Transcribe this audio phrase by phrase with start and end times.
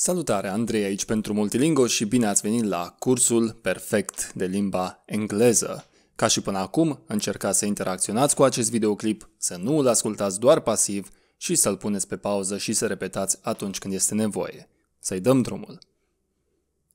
[0.00, 5.86] Salutare, Andrei aici pentru Multilingo și bine ați venit la cursul perfect de limba engleză.
[6.14, 10.60] Ca și până acum, încercați să interacționați cu acest videoclip, să nu îl ascultați doar
[10.60, 14.68] pasiv și să-l puneți pe pauză și să repetați atunci când este nevoie.
[14.98, 15.78] Să-i dăm drumul.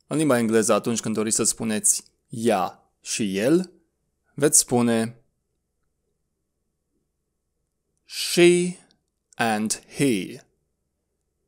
[0.07, 3.71] În limba engleză, atunci când doriți să spuneți ea și el,
[4.33, 5.23] veți spune
[8.05, 8.77] she
[9.35, 10.43] and he.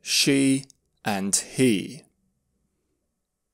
[0.01, 0.61] She
[1.05, 2.03] and he.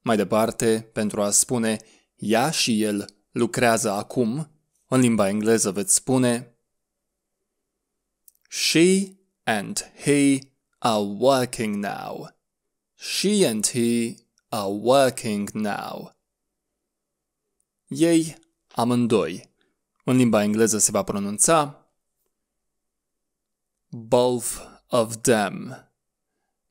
[0.02, 1.78] Mai departe, pentru a spune
[2.16, 4.52] ea și el lucrează acum,
[4.88, 6.56] în limba engleză veți spune
[8.50, 10.40] She and he
[10.78, 12.30] are working now.
[12.96, 14.16] She and he
[14.50, 16.16] are working now.
[17.88, 19.50] Ei amândoi.
[20.04, 21.76] În limba engleză se va pronunța
[23.90, 25.91] both of them.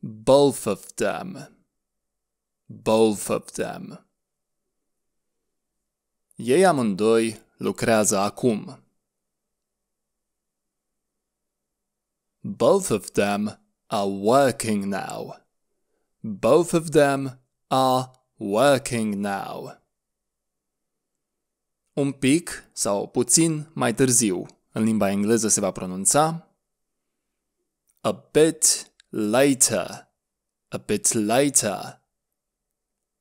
[0.02, 1.56] Both of them.
[2.66, 4.06] Both of them.
[6.34, 8.84] Ei amândoi lucrează acum.
[12.40, 15.36] Both of them are working now.
[16.20, 19.78] Both of them are working now.
[21.92, 26.50] Un pic sau puțin mai târziu, în limba engleză se va pronunța
[28.00, 30.08] a bit later,
[30.68, 32.02] a bit later,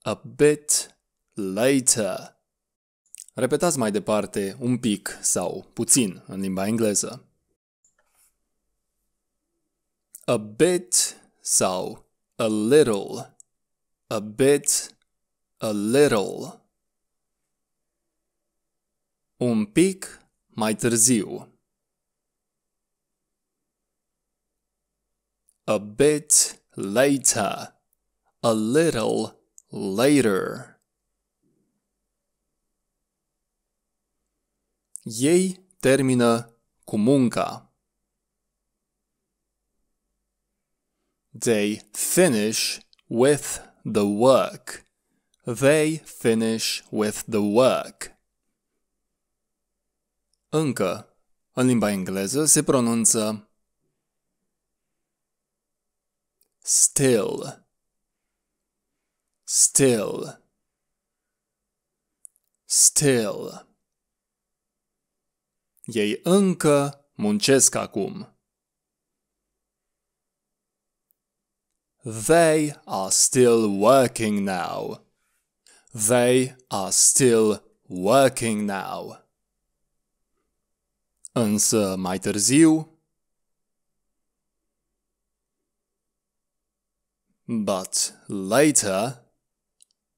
[0.01, 0.95] a bit
[1.33, 2.37] later.
[3.33, 7.25] Repetați mai departe un pic sau puțin în limba engleză.
[10.25, 13.37] A bit sau a little,
[14.07, 14.95] a bit,
[15.57, 16.61] a little.
[19.37, 21.58] Un pic mai târziu.
[25.69, 27.75] A bit later,
[28.41, 29.35] a little
[29.69, 30.79] later.
[35.03, 37.73] Ei termină cu munca.
[41.39, 44.85] They finish with the work.
[45.43, 48.17] They finish with the work.
[50.49, 51.17] Încă,
[51.53, 53.48] în limba engleză, se pronunță
[56.69, 57.65] still,
[59.43, 60.39] still,
[62.65, 63.67] still.
[65.85, 68.37] Ei încă muncesc acum.
[72.03, 75.05] They are still working now.
[76.07, 79.27] They are still working now.
[81.31, 82.98] Însă mai târziu,
[87.49, 89.23] but later,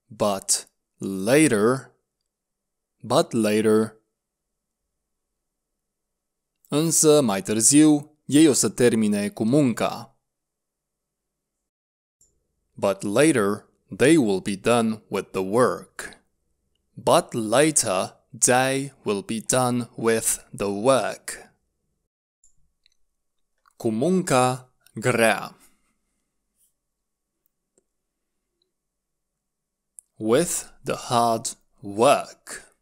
[0.10, 0.66] but
[1.00, 1.94] later,
[3.02, 3.96] but later.
[6.68, 10.16] Însă, mai târziu, ei o să termine cu munca.
[12.74, 13.66] But later,
[13.96, 16.22] they will be done with the work.
[16.94, 21.54] But later, they will be done with the work.
[23.78, 25.61] Cu munca grea.
[30.22, 31.50] With the hard
[31.82, 32.76] work.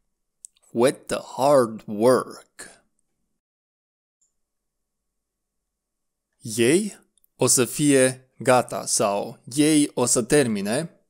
[0.74, 2.70] With the hard work.
[6.58, 7.00] Ei
[7.36, 11.04] o să fie gata sau ei o să termine.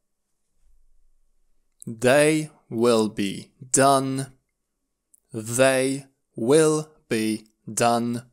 [2.00, 4.34] They will be done.
[5.56, 8.32] They will be done.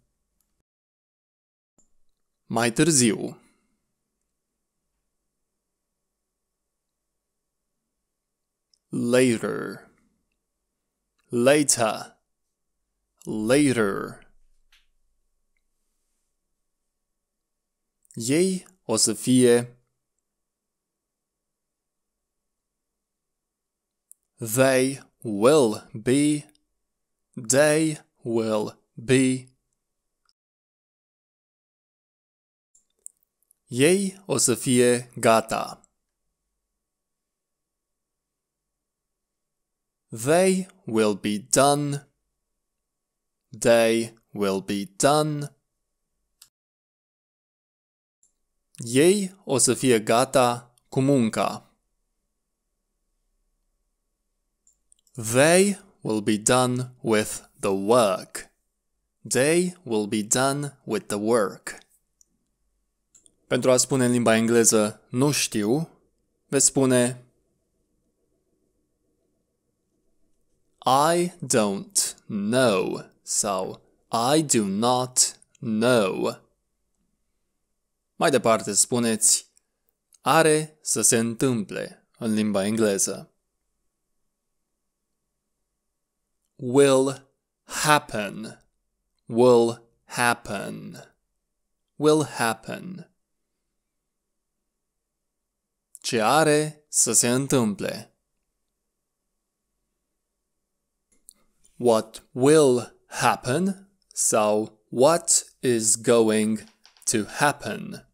[2.46, 3.45] Mai târziu.
[9.10, 9.90] Later,
[11.30, 12.16] later,
[13.24, 14.20] later.
[18.14, 19.76] Ei o să fie
[24.38, 26.44] They will be.
[27.34, 29.48] They will be.
[33.68, 35.85] Ei o să fie gata.
[40.24, 42.06] They will be done.
[43.50, 45.50] They will be done.
[48.76, 51.70] Ei o să fie gata cu munca.
[55.12, 58.50] They will be done with the work.
[59.28, 61.78] They will be done with the work.
[63.46, 65.88] Pentru a spune în limba engleză nu știu,
[66.48, 67.25] veți spune
[70.88, 76.40] I don't know sau I do not know.
[78.16, 79.50] Mai departe spuneți
[80.20, 83.30] are să se întâmple în limba engleză.
[86.56, 87.30] Will
[87.64, 88.64] happen.
[89.26, 91.14] Will happen.
[91.96, 93.10] Will happen.
[96.00, 98.15] Ce are să se întâmple.
[101.76, 106.64] What will happen sau what is going
[107.04, 108.08] to happen.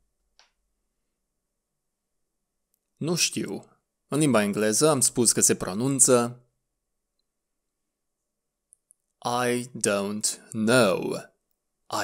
[2.97, 3.67] Nu știu.
[4.09, 6.41] În limba engleză am spus că se pronunță
[9.25, 11.17] I don't know.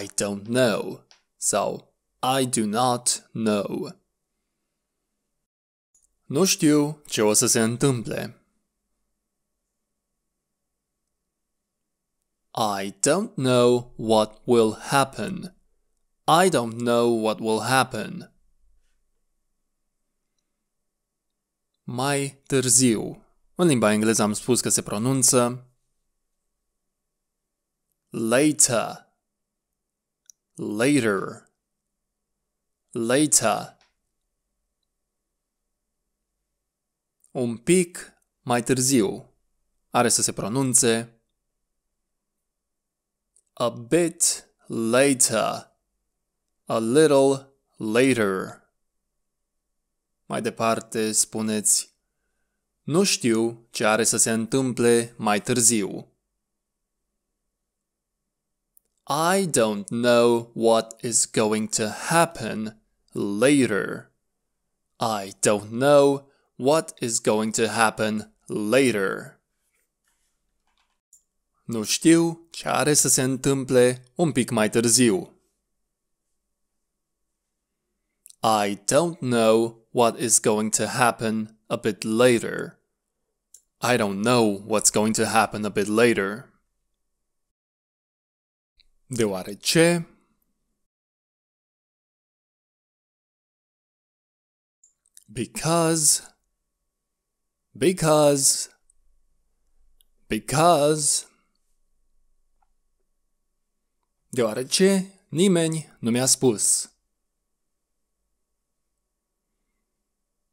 [0.02, 1.06] I don't know.
[1.36, 1.94] sau
[2.40, 4.00] I do not know.
[6.24, 8.37] Nu știu ce o să se întâmple.
[12.60, 15.54] I don't know what will happen.
[16.26, 18.32] I don't know what will happen.
[21.82, 23.24] Mai târziu.
[23.54, 25.66] În limba engleză am spus că se pronunță
[28.08, 29.12] later,
[30.54, 31.48] later,
[32.90, 33.76] later.
[37.30, 39.32] Un pic mai târziu.
[39.90, 41.17] Are să se pronunțe
[43.60, 45.66] a bit later,
[46.68, 48.62] a little later.
[50.26, 51.96] Mai departe spuneți
[52.82, 56.12] Nu știu ce are să se întâmple mai târziu.
[59.08, 62.80] I don't know what is going to happen
[63.12, 64.10] later.
[65.00, 69.37] I don't know what is going to happen later.
[71.68, 75.32] Nu știu ce are să se întâmple un pic mai târziu.
[78.42, 82.78] I don't know what is going to happen a bit later.
[83.82, 86.52] I don't know what's going to happen a bit later.
[89.06, 90.06] Deoarece
[95.30, 96.22] because
[97.76, 98.70] because
[100.28, 101.28] because
[104.30, 106.88] deoarece nimeni nu mi-a spus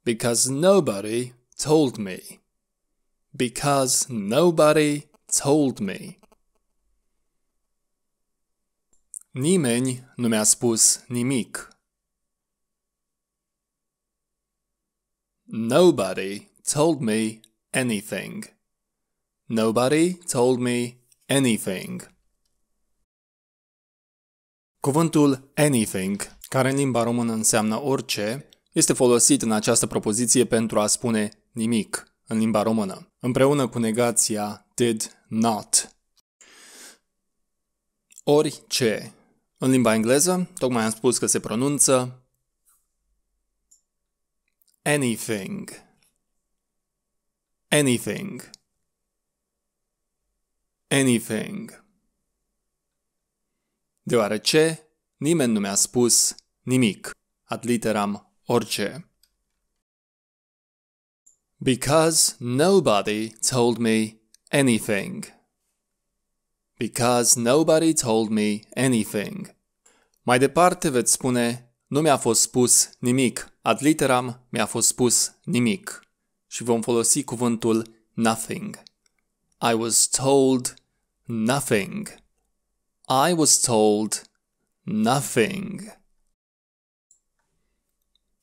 [0.06, 2.19] Because nobody told me.
[3.36, 6.19] Because nobody told me.
[9.33, 11.57] Nimeni nu mi-a spus nimic.
[15.48, 17.42] Nobody told me
[17.74, 18.45] anything.
[19.50, 22.01] Nobody told me anything.
[24.85, 30.87] Cuvântul anything, care în limba română înseamnă orice, este folosit în această propoziție pentru a
[30.87, 35.95] spune nimic în limba română, împreună cu negația did not.
[38.23, 39.13] Orice.
[39.57, 42.23] În limba engleză, tocmai am spus că se pronunță
[44.81, 45.69] anything.
[47.67, 48.50] Anything.
[50.88, 51.85] Anything.
[54.07, 57.12] Deoarece nimeni nu mi-a spus nimic.
[57.43, 59.09] Ad literam orice.
[61.55, 64.21] Because nobody told me
[64.51, 65.33] anything.
[66.77, 69.55] Because nobody told me anything.
[70.21, 73.57] Mai departe veți spune, nu mi-a fost spus nimic.
[73.62, 76.00] Ad literam mi-a fost spus nimic.
[76.47, 78.83] Și vom folosi cuvântul nothing.
[79.62, 80.74] I was told
[81.24, 82.24] nothing.
[83.07, 84.21] I was told
[84.81, 85.97] nothing.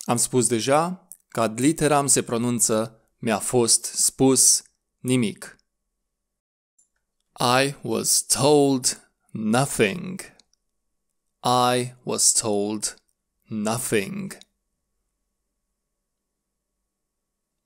[0.05, 4.63] Am spus deja că ad literam se pronunță mi-a fost spus
[4.99, 5.57] nimic.
[7.39, 10.21] I was told nothing.
[11.43, 13.03] I was told
[13.43, 14.39] nothing.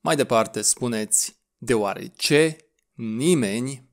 [0.01, 2.57] Mai departe spuneți deoarece
[2.95, 3.86] nimeni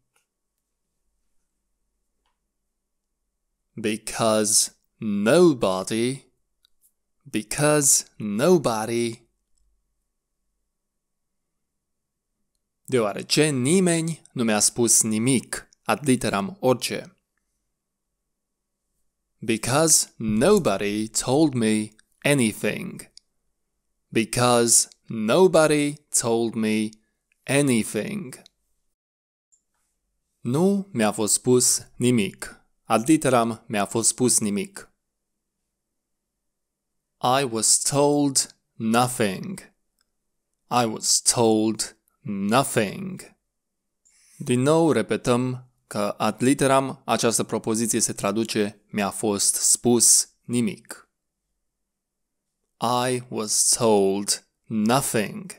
[3.76, 6.24] because nobody
[7.32, 9.24] because nobody
[12.86, 17.04] Deoarece nimeni nu mi-a spus nimic, ad literam orice.
[19.40, 21.92] Because nobody told me
[22.24, 23.10] anything.
[24.12, 26.92] Because nobody told me
[27.48, 28.36] anything.
[30.42, 32.63] Nu mi-a fost spus nimic.
[32.94, 34.92] Ad literam mi-a fost spus nimic.
[37.40, 39.74] I was told nothing.
[40.70, 43.36] I was told nothing.
[44.38, 51.10] Din nou repetăm că ad literam această propoziție se traduce mi-a fost spus nimic.
[53.08, 55.52] I was told nothing.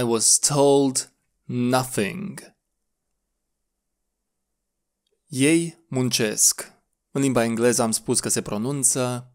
[0.00, 1.12] I was told
[1.44, 2.53] nothing.
[5.26, 6.72] Ei muncesc.
[7.10, 9.32] În limba engleză am spus că se pronunță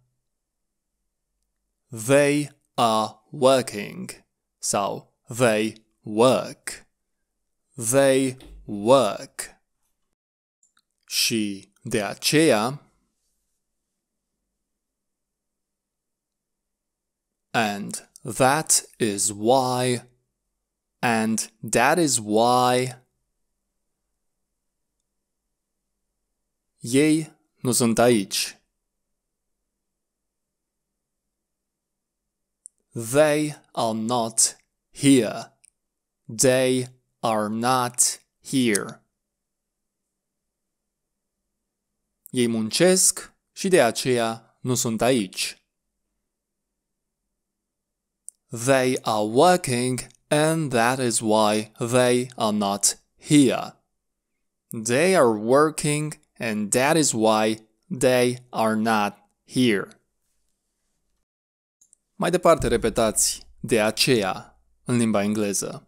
[2.06, 4.26] They are working
[4.58, 6.86] sau they work.
[7.76, 9.42] They work.
[11.06, 12.82] Și de aceea
[17.52, 20.02] and that is why
[21.00, 22.96] and that is why
[26.80, 28.58] Ei nu sunt aici.
[33.12, 34.58] They are not
[34.92, 35.54] here.
[36.26, 36.88] They
[37.20, 39.04] are not here.
[42.30, 45.64] Ei muncesc și de aceea nu sunt aici.
[48.66, 53.76] They are working and that is why they are not here.
[54.84, 59.88] They are working and that is why they are not here.
[62.16, 65.88] Mai departe repetați de aceea în limba engleză.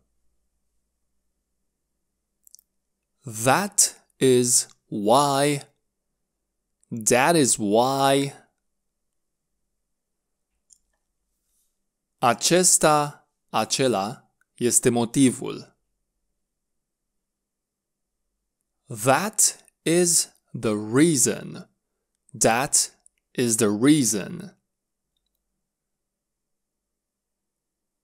[3.43, 5.62] That is why.
[7.05, 8.34] That is why.
[12.17, 15.77] Acesta, acela, este motivul.
[19.03, 21.67] That is the reason.
[22.34, 22.91] That
[23.34, 24.55] is the reason.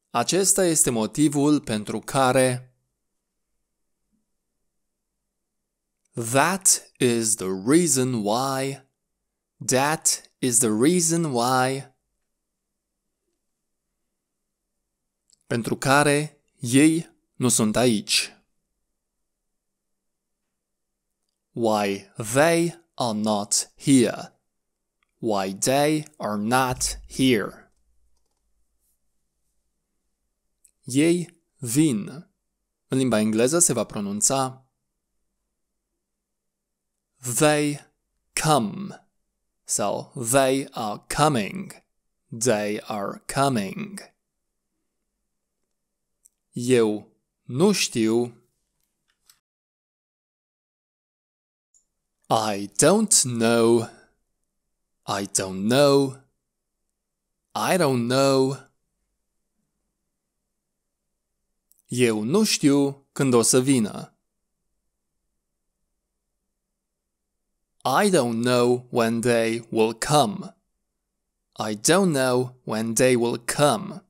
[0.09, 2.73] Acesta este motivul pentru care
[6.13, 8.81] That is the reason why
[9.65, 11.95] That is the reason why
[15.47, 18.36] pentru care ei nu sunt aici.
[21.57, 24.31] Why they are not here.
[25.19, 27.71] Why they are not here.
[30.85, 32.27] Ei vin.
[32.87, 34.65] În limba engleză se va pronunța
[37.35, 37.79] They
[38.43, 39.07] come
[39.63, 41.83] sau they are coming.
[42.39, 44.13] They are coming.
[46.51, 47.11] Eu
[47.43, 48.36] nu știu.
[52.29, 53.87] I don't know.
[55.05, 56.17] I don't know.
[57.55, 58.57] I don't know.
[61.87, 64.13] Eu nu știu când o să vină.
[67.83, 70.55] I don't know when they will come.
[71.57, 74.03] I don't know when they will come.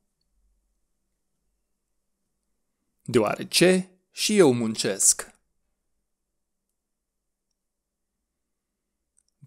[3.03, 5.36] Deoarece și eu muncesc.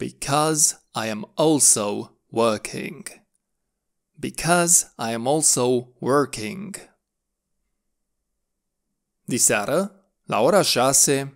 [0.00, 3.07] Because I am also working.
[4.19, 6.75] Because I am also working.
[9.25, 9.92] Diseară,
[10.25, 11.28] la ora 6,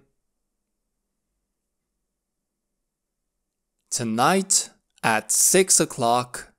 [3.90, 4.70] Tonight
[5.02, 6.54] at 6 o'clock.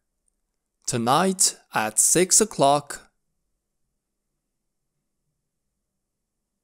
[0.85, 3.11] Tonight at 6 o'clock.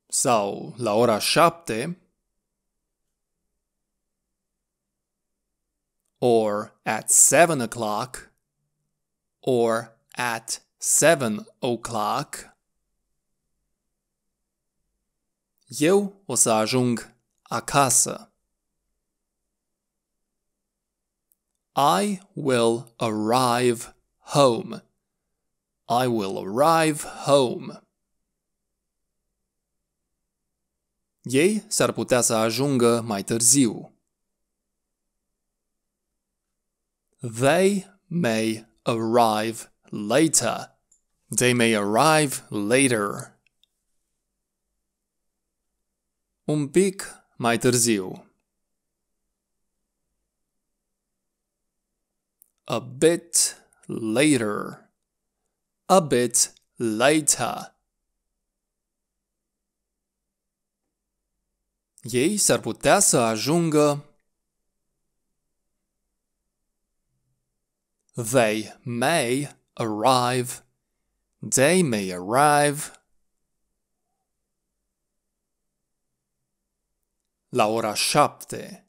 [0.08, 2.01] Sau la ora 7.
[6.24, 8.32] Or at 7 o'clock.
[9.42, 12.56] Or at 7 o'clock.
[15.68, 18.32] Eu o să ajung acasă.
[21.76, 24.84] I will arrive home.
[25.88, 27.82] I will arrive home.
[31.22, 33.91] Ei s-ar putea să ajungă mai târziu.
[37.22, 40.72] They may arrive later.
[41.30, 43.38] They may arrive later.
[46.46, 47.04] Un pic
[47.38, 48.26] mai târziu.
[52.66, 53.56] A bit
[53.88, 54.90] later.
[55.86, 57.76] A bit later.
[62.02, 64.11] Ei s-ar putea să ajungă
[68.22, 69.50] They may
[69.80, 70.62] arrive.
[71.42, 72.92] They may arrive.
[77.50, 78.86] La ora șapte.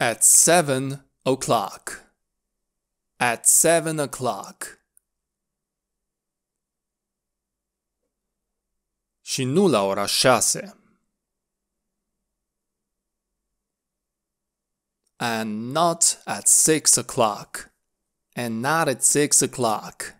[0.00, 2.02] At seven o'clock.
[3.20, 4.80] At seven o'clock.
[9.20, 10.81] Și nu la ora șase.
[15.24, 17.70] And not at six o'clock.
[18.34, 20.16] And not at six o'clock.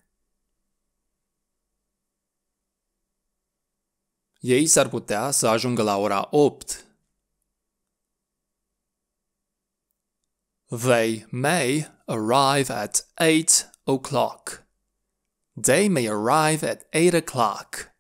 [4.41, 6.85] Ei s-ar putea să ajungă la ora 8.
[10.69, 14.67] They may arrive at 8 o'clock.
[15.61, 17.93] They may arrive at 8 o'clock.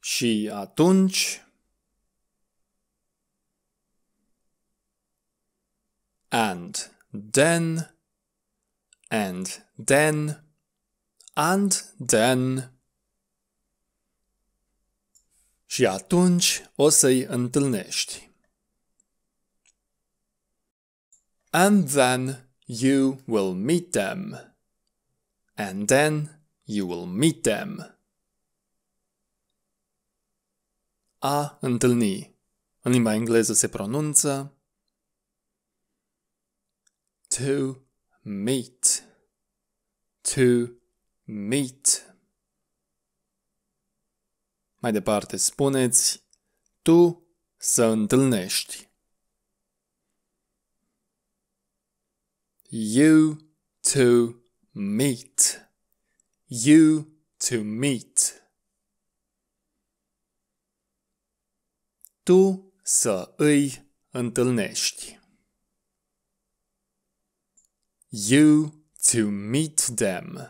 [0.00, 1.42] Și atunci
[6.28, 6.90] and
[7.30, 7.94] then
[9.08, 10.44] and then
[11.34, 12.72] and then
[15.66, 18.30] și atunci o să-i întâlnești.
[21.50, 24.54] And then you will meet them.
[25.54, 27.98] And then you will meet them.
[31.18, 32.36] A întâlni.
[32.80, 34.57] În limba engleză se pronunță
[37.28, 37.76] to
[38.22, 39.04] meet.
[40.22, 40.68] To
[41.24, 42.14] meet.
[44.78, 46.22] Mai departe spuneți
[46.82, 48.88] tu să întâlnești.
[52.70, 53.36] You
[53.92, 54.34] to
[54.70, 55.68] meet.
[56.46, 57.06] You
[57.48, 58.42] to meet.
[62.22, 65.17] Tu să îi întâlnești.
[68.08, 68.72] You
[69.12, 70.48] to meet them.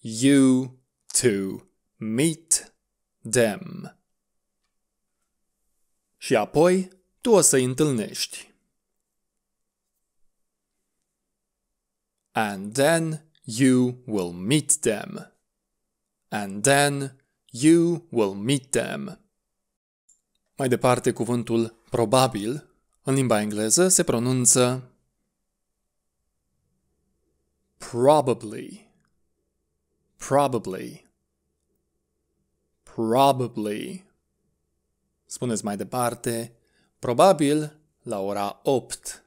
[0.00, 0.78] You
[1.20, 2.74] to meet
[3.30, 3.98] them.
[6.16, 8.52] Și apoi tu o să-i întâlnești.
[12.32, 15.32] And then you will meet them.
[16.28, 19.18] And then you will meet them.
[20.56, 22.68] Mai departe, cuvântul probabil,
[23.02, 24.93] în limba engleză, se pronunță
[27.90, 28.90] probably,
[30.16, 31.04] probably,
[32.82, 34.04] probably.
[35.24, 36.56] Spuneți mai departe,
[36.98, 39.24] probabil la ora 8.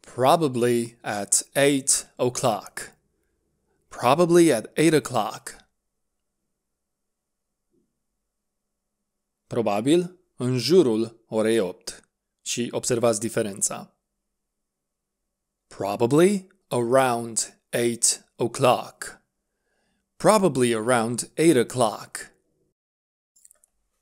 [0.00, 2.96] Probably at 8 o'clock.
[3.88, 5.66] Probably at 8 o'clock.
[9.46, 12.02] Probabil în jurul orei 8.
[12.42, 13.97] Și observați diferența.
[15.68, 19.20] Probably around 8 o'clock.
[20.16, 22.32] Probably around 8 o'clock.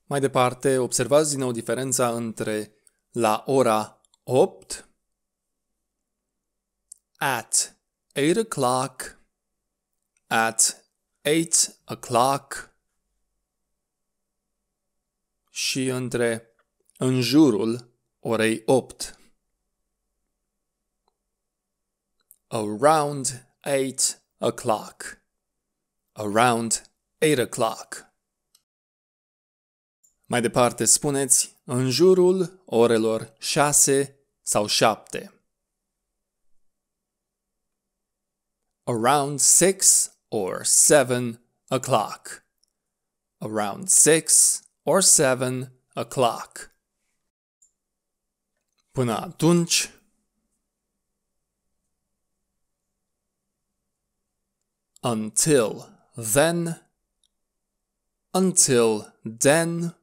[0.07, 2.73] Mai departe, observați din nou diferența între
[3.11, 4.89] la ora 8,
[7.17, 7.77] at
[8.15, 9.19] 8 o'clock,
[10.27, 10.85] at
[11.23, 12.71] 8 o'clock,
[15.51, 16.55] și între
[16.97, 19.19] în jurul orei 8.
[22.53, 25.21] Around 8 o'clock.
[26.15, 26.83] Around
[27.21, 28.13] 8 o'clock.
[30.27, 35.41] Mai departe spuneți în jurul orelor 6 sau 7.
[38.85, 42.45] Around 6 or 7 o'clock.
[43.39, 46.71] Around 6 or seven o'clock.
[48.91, 49.91] Până atunci,
[55.07, 56.83] until then,
[58.31, 59.97] until then.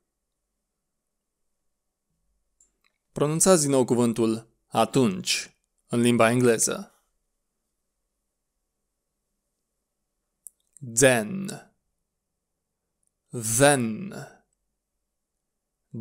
[3.12, 5.56] Pronunțați din nou cuvântul atunci
[5.88, 6.92] în limba engleză.
[10.94, 11.72] Then.
[13.58, 14.14] Then.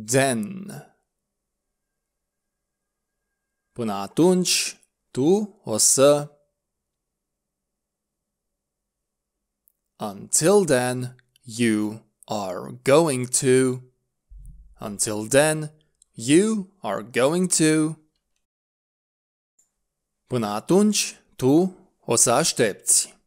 [0.05, 0.67] then.
[3.71, 6.31] Până atunci, tu o să
[10.03, 13.83] Until then, you are going to.
[14.81, 15.69] Until then,
[16.13, 17.95] you are going to.
[20.27, 23.17] Până atunci, tu o să aștepți.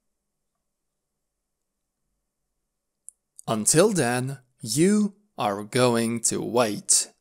[3.46, 7.14] Until then, you are going to wait.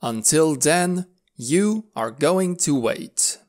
[0.00, 3.46] Until then, you are going to wait.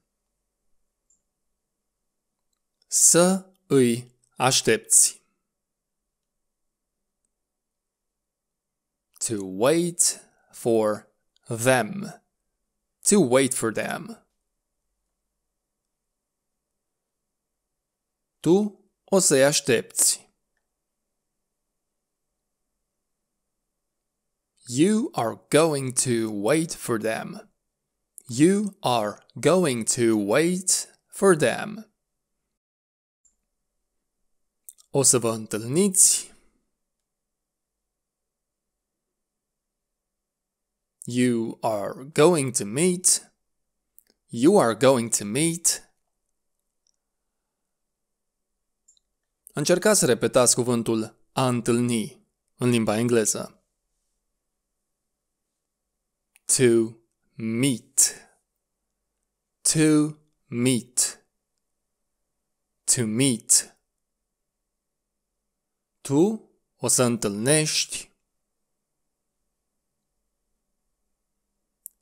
[2.87, 4.11] Să îi
[4.41, 5.21] aștepți.
[9.27, 11.07] To wait for
[11.47, 12.21] them.
[13.09, 14.25] To wait for them.
[18.39, 20.29] Tu o să-i aștepți.
[24.65, 27.51] You are going to wait for them.
[28.27, 31.90] You are going to wait for them.
[34.91, 36.33] O să vă întâlniți.
[41.03, 43.31] You are going to meet.
[44.27, 45.89] You are going to meet.
[49.53, 52.25] Încercați să repetați cuvântul a întâlni
[52.57, 53.61] în limba engleză.
[56.57, 56.97] to
[57.37, 58.27] meet
[59.63, 60.17] to
[60.49, 61.23] meet
[62.85, 63.73] to meet
[66.01, 68.11] tu o să întâlnești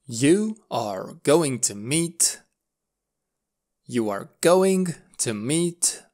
[0.06, 2.48] You are going to meet
[3.84, 4.88] You are going
[5.24, 6.12] to meet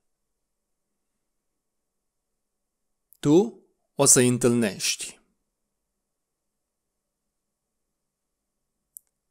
[3.20, 3.60] Tu
[3.96, 5.20] o să întâlnești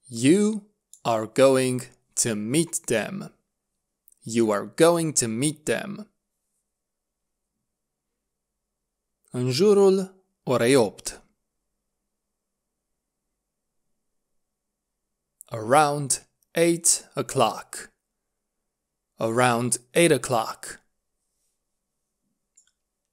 [0.06, 1.82] You are going
[2.16, 3.32] to meet them.
[4.22, 6.08] You are going to meet them.
[9.36, 11.22] În jurul orei 8.
[15.44, 17.92] Around 8 o'clock.
[19.14, 20.82] Around 8 o'clock.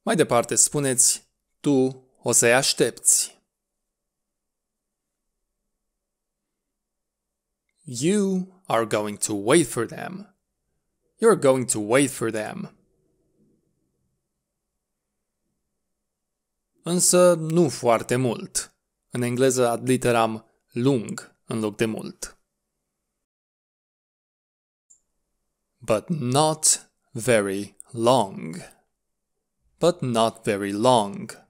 [0.02, 1.28] Mai departe spuneți,
[1.60, 3.42] tu o să-i aștepți.
[7.84, 10.36] You are going to wait for them.
[11.16, 12.81] You're going to wait for them.
[16.84, 18.76] Însă nu foarte mult.
[19.10, 22.38] În engleză adliteram lung în loc de mult.
[25.78, 28.58] But not very long.
[29.78, 31.48] But not very long.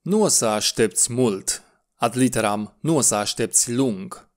[0.00, 1.62] Nu o să aștepți mult
[2.02, 4.28] Ad literam, nu o să aștepți lung.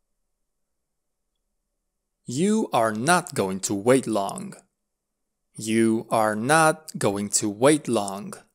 [2.24, 4.65] You are not going to wait long.
[5.56, 8.46] You are not going to wait long.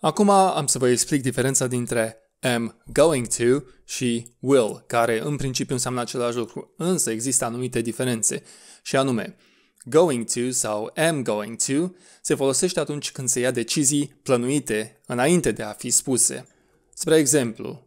[0.00, 5.74] Acum am să vă explic diferența dintre am going to și will, care în principiu
[5.74, 8.42] înseamnă același lucru, însă există anumite diferențe,
[8.82, 9.36] și anume,
[9.84, 15.52] going to sau am going to se folosește atunci când se ia decizii plănuite înainte
[15.52, 16.46] de a fi spuse.
[16.94, 17.86] Spre exemplu,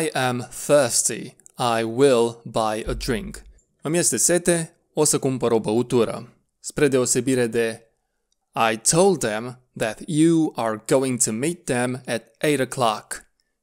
[0.00, 1.36] I am thirsty,
[1.78, 3.42] I will buy a drink.
[3.82, 6.32] Îmi este sete, o să cumpăr o băutură.
[6.60, 7.86] Spre deosebire de
[8.72, 13.06] I told them that you are going to meet them at 8 o'clock.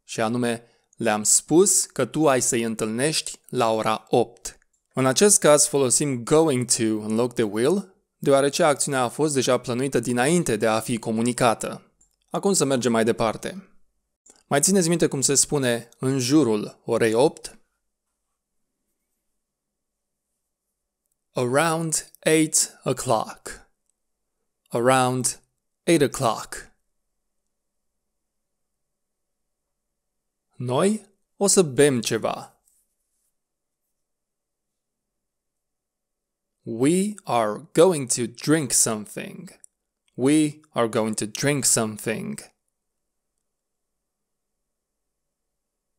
[0.04, 0.64] Și anume,
[0.98, 4.58] le-am spus că tu ai să-i întâlnești la ora 8.
[4.94, 9.58] În acest caz folosim going to în loc de will, deoarece acțiunea a fost deja
[9.58, 11.92] plănuită dinainte de a fi comunicată.
[12.30, 13.68] Acum să mergem mai departe.
[14.48, 17.58] Mai țineți minte cum se spune în jurul orei 8?
[21.36, 23.68] Around 8 o'clock.
[24.72, 25.40] Around
[25.88, 26.72] 8 o'clock.
[30.56, 31.06] Noi
[31.38, 32.62] o să bem ceva.
[36.62, 39.60] We are going to drink something.
[40.14, 42.54] We are going to drink something.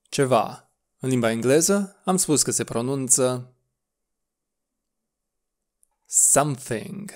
[0.08, 0.70] Ceva.
[0.98, 3.53] În limba engleză am spus că se pronunță
[6.06, 7.10] something.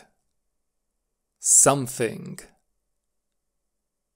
[1.39, 2.39] Something.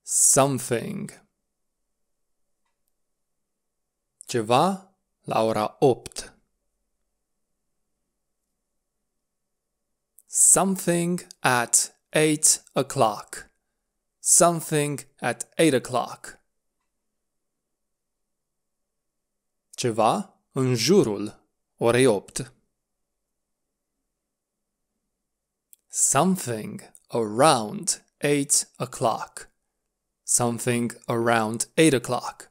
[0.03, 1.11] Something.
[4.27, 4.89] Ceva
[5.27, 6.33] la ora 8.
[10.27, 13.51] Something at eight o'clock.
[14.21, 16.39] Something at eight o'clock.
[19.71, 21.41] Ceva în jurul
[21.77, 22.53] orei 8.
[25.95, 29.51] Something around 8 o'clock.
[30.25, 32.51] Something around 8 o'clock.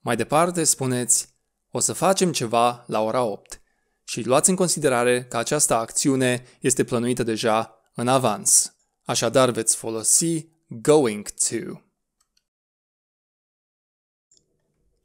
[0.00, 1.28] Mai departe spuneți
[1.70, 3.60] o să facem ceva la ora 8
[4.04, 8.76] și luați în considerare că această acțiune este plănuită deja în avans.
[9.04, 11.80] Așadar veți folosi going to.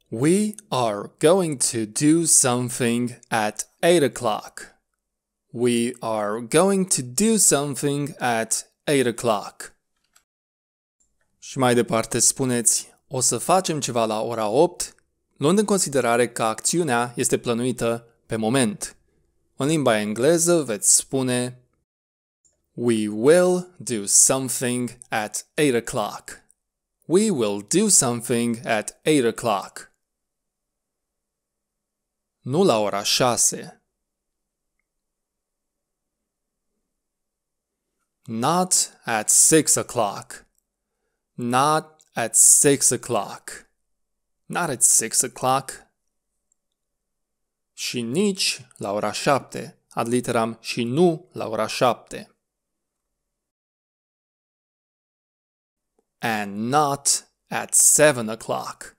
[0.08, 4.71] We are going to do something at 8 o'clock.
[5.54, 9.74] We are going to do something at 8 o'clock.
[11.38, 14.94] Și mai departe spuneți, o să facem ceva la ora 8,
[15.36, 18.96] luând în considerare că acțiunea este plănuită pe moment.
[19.56, 21.62] În limba engleză veți spune
[22.72, 26.24] We will do something at 8 o'clock.
[27.04, 29.92] We will do something at 8 o'clock.
[32.40, 33.81] Nu la ora 6.
[38.26, 40.44] Not at 6 o'clock.
[41.34, 43.66] Not at 6 o'clock.
[44.46, 45.70] Not at 6 o'clock.
[47.72, 49.78] Și nici la ora 7.
[49.90, 52.36] Ad literam și nu la ora 7.
[56.18, 58.96] And not at 7 o'clock.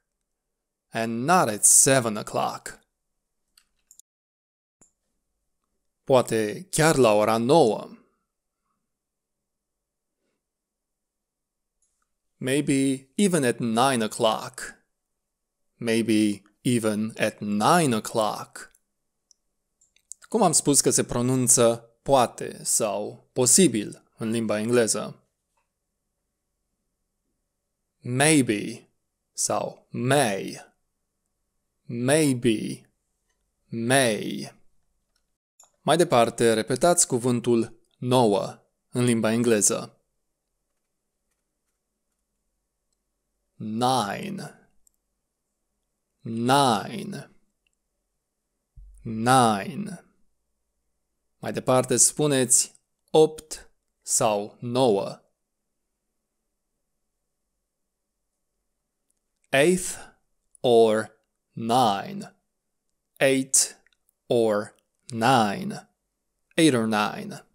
[0.89, 2.79] And not at 7 o'clock.
[6.03, 8.02] Poate chiar la ora 9.
[12.43, 14.75] Maybe even at 9 o'clock.
[15.77, 18.71] Maybe even at 9 o'clock.
[20.21, 25.23] Cum am spus că se pronunță poate sau posibil în limba engleză?
[28.01, 28.89] Maybe
[29.33, 30.73] sau may.
[31.81, 32.89] Maybe.
[33.65, 34.53] May.
[35.81, 39.92] Mai departe, repetați cuvântul nouă în limba engleză.
[43.65, 44.53] Nine.
[46.21, 47.29] Nine.
[49.03, 50.05] Nine.
[51.39, 52.75] Mai departe spuneți
[53.11, 53.69] opt
[54.01, 55.21] sau nouă.
[59.49, 60.17] Eighth
[60.59, 61.11] or
[61.51, 62.35] nine.
[63.17, 63.81] Eight
[64.27, 65.89] or nine,
[66.55, 67.45] eight or nine.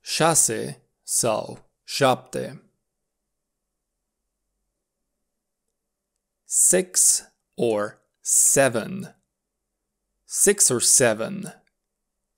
[0.00, 2.65] Șase sau șapte.
[6.46, 7.24] Six
[7.56, 9.08] or seven.
[10.26, 11.50] Six or seven.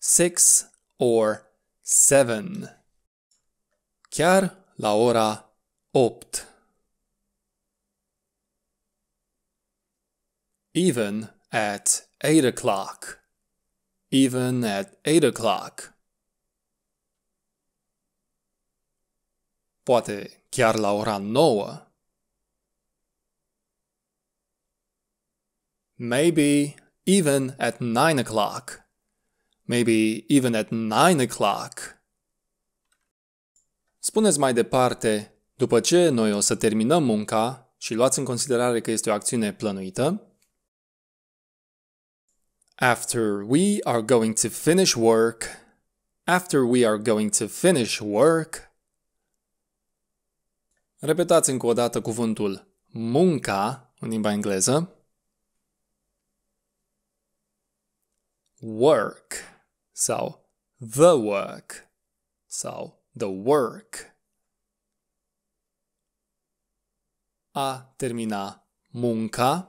[0.01, 0.65] Six
[0.99, 1.47] or
[1.83, 2.71] seven.
[4.11, 5.45] Chiar la ora
[5.95, 6.47] opt.
[10.73, 13.19] Even at eight o'clock,
[14.11, 15.93] even at eight o'clock.
[19.85, 21.88] Poate chiar la ora nouă.
[26.01, 28.87] Maybe even at nine o'clock.
[29.63, 31.99] Maybe even at nine o'clock.
[33.99, 38.91] Spuneți mai departe, după ce noi o să terminăm munca și luați în considerare că
[38.91, 40.23] este o acțiune plănuită,
[42.81, 45.45] After we are going to finish work.
[46.25, 48.71] After we are going to finish work.
[50.99, 54.98] Repetați încă o dată cuvântul munca în limba engleză.
[58.61, 59.45] Work.
[59.93, 60.41] So
[60.81, 61.87] the work.
[62.49, 64.11] So the work.
[67.55, 68.61] A termina
[68.93, 69.69] munca.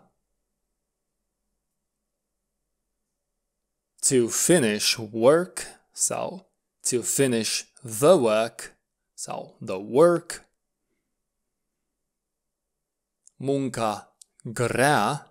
[4.01, 5.65] To finish work.
[5.93, 6.45] So
[6.83, 8.75] to finish the work.
[9.15, 10.45] So the work.
[13.39, 14.07] Munca
[14.43, 15.28] grea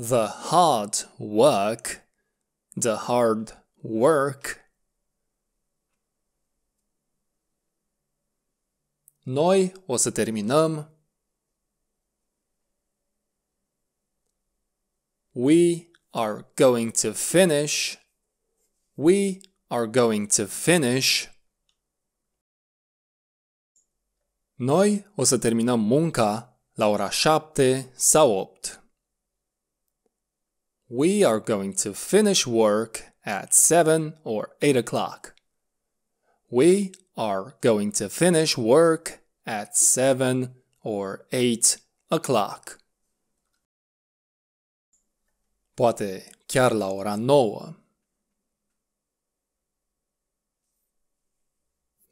[0.00, 2.02] the hard work
[2.74, 4.56] the hard work
[9.22, 10.90] Noi o să terminăm
[15.32, 17.96] We are going to finish.
[18.94, 21.28] We are going to finish.
[24.54, 28.79] Noi o să terminăm munca la ora 7 sau 8.
[30.92, 35.34] We are going to finish work at 7 or 8 o'clock.
[36.50, 41.78] We are going to finish work at 7 or 8
[42.10, 42.80] o'clock.
[45.80, 47.74] poate chiar la ora 9.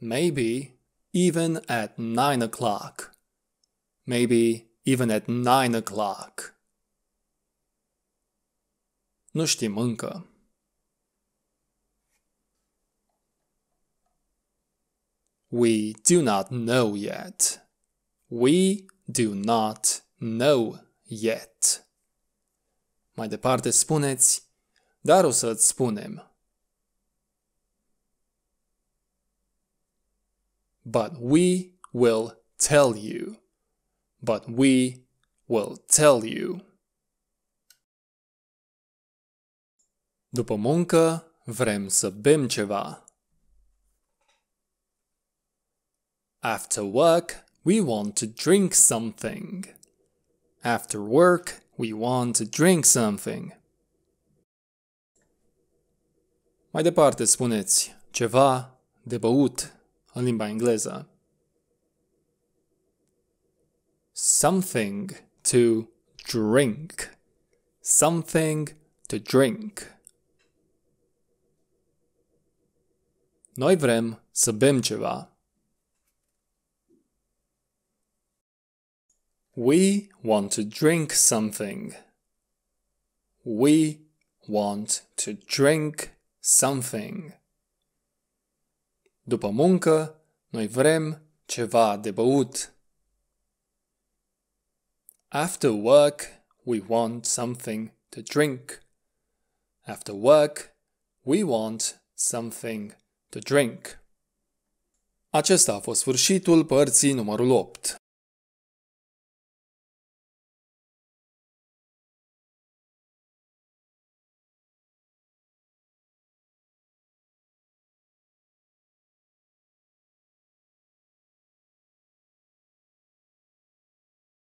[0.00, 0.78] Maybe
[1.12, 3.12] even at 9 o'clock.
[4.06, 6.54] Maybe even at 9 o'clock.
[9.38, 10.27] Nu știm încă.
[15.48, 17.68] We do not know yet.
[18.27, 21.87] We do not know yet.
[23.12, 24.48] Mai departe spuneți,
[25.01, 26.37] dar o să-ți spunem.
[30.83, 33.42] But we will tell you.
[34.16, 35.07] But we
[35.46, 36.67] will tell you.
[40.30, 43.04] După muncă, vrem să bem ceva.
[46.38, 47.30] After work,
[47.62, 49.76] we want to drink something.
[50.62, 53.60] After work, we want to drink something.
[56.70, 59.72] Mai departe spuneți ceva de băut
[60.12, 61.08] în limba engleză.
[64.12, 65.88] Something to
[66.32, 66.92] drink.
[67.80, 69.97] Something to drink.
[73.58, 75.36] Noi vrem să bem ceva.
[79.52, 81.92] We want to drink something.
[83.42, 83.98] We
[84.46, 87.40] want to drink something.
[89.22, 92.74] După muncă, noi vrem ceva de băut.
[95.28, 96.22] After work,
[96.62, 98.82] we want something to drink.
[99.80, 100.74] After work,
[101.20, 102.96] we want something
[103.28, 104.02] to drink.
[105.30, 107.94] Acesta a fost sfârșitul părții numărul 8.